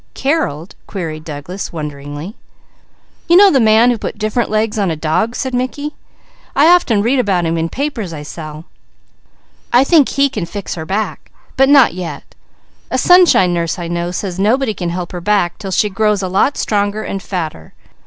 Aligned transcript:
"'Carreled?'" 0.15 0.73
queried 0.87 1.23
Douglas 1.23 1.71
wonderingly. 1.71 2.35
"You 3.29 3.37
know 3.37 3.51
the 3.51 3.59
man 3.59 3.91
who 3.91 3.99
put 3.99 4.17
different 4.17 4.49
legs 4.49 4.79
on 4.79 4.89
a 4.89 4.95
dog?" 4.95 5.35
said 5.35 5.53
Mickey. 5.53 5.93
"I 6.55 6.65
often 6.65 7.03
read 7.03 7.19
about 7.19 7.45
him 7.45 7.55
in 7.55 7.69
papers 7.69 8.11
I 8.11 8.23
sell. 8.23 8.65
I 9.71 9.83
think 9.83 10.09
he 10.09 10.27
can 10.27 10.47
fix 10.47 10.73
her 10.73 10.87
back. 10.87 11.31
But 11.55 11.69
not 11.69 11.93
yet. 11.93 12.33
A 12.89 12.97
Sunshine 12.97 13.53
Nurse 13.53 13.77
I 13.77 13.87
know 13.87 14.09
says 14.09 14.39
nobody 14.39 14.73
can 14.73 14.89
help 14.89 15.11
her 15.11 15.21
back 15.21 15.59
'til 15.59 15.69
she 15.69 15.87
grows 15.87 16.23
a 16.23 16.27
lot 16.27 16.57
stronger 16.57 17.03
and 17.03 17.21
fatter. 17.21 17.75